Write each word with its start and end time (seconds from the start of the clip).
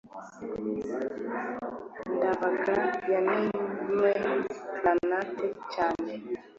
ndabaga 2.15 2.75
yamennye 3.13 3.57
clarinet 4.79 5.29
cyane 5.73 6.13